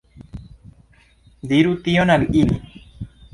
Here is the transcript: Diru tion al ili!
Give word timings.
Diru 1.51 1.75
tion 1.89 2.13
al 2.15 2.27
ili! 2.41 2.59